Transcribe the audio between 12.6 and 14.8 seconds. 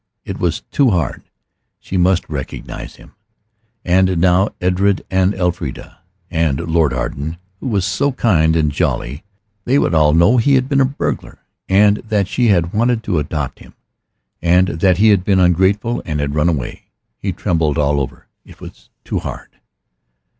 wanted to adopt him, and